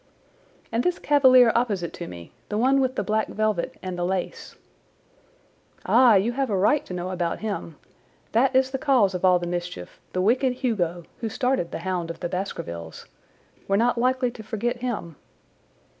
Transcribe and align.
"And 0.71 0.83
this 0.83 0.97
Cavalier 0.97 1.51
opposite 1.53 1.93
to 1.93 2.07
me—the 2.07 2.57
one 2.57 2.81
with 2.81 2.95
the 2.95 3.03
black 3.03 3.27
velvet 3.27 3.77
and 3.83 3.99
the 3.99 4.03
lace?" 4.03 4.55
"Ah, 5.85 6.15
you 6.15 6.31
have 6.31 6.49
a 6.49 6.57
right 6.57 6.83
to 6.87 6.93
know 6.95 7.11
about 7.11 7.41
him. 7.41 7.75
That 8.31 8.55
is 8.55 8.71
the 8.71 8.79
cause 8.79 9.13
of 9.13 9.23
all 9.23 9.37
the 9.37 9.45
mischief, 9.45 9.99
the 10.13 10.21
wicked 10.23 10.53
Hugo, 10.53 11.03
who 11.19 11.29
started 11.29 11.69
the 11.69 11.77
Hound 11.85 12.09
of 12.09 12.19
the 12.19 12.29
Baskervilles. 12.29 13.05
We're 13.67 13.75
not 13.77 13.99
likely 13.99 14.31
to 14.31 14.41
forget 14.41 14.77
him." 14.77 15.17